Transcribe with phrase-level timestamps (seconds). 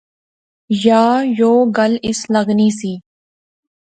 [0.85, 1.05] یا
[1.39, 2.93] یو گل اس لغنی سی